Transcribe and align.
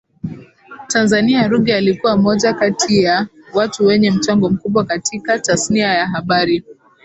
Tanzania 0.87 1.47
Ruge 1.47 1.75
alikua 1.75 2.17
moja 2.17 2.53
kati 2.53 3.03
ya 3.03 3.27
watu 3.53 3.85
wenye 3.85 4.11
mchango 4.11 4.49
mkubwa 4.49 4.83
katika 4.83 5.39
tasnia 5.39 5.87
ya 5.93 6.07
habari 6.07 6.63